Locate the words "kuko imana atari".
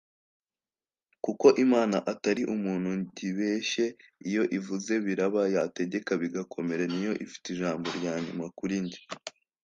1.23-2.41